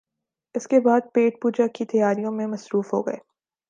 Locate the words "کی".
1.67-1.85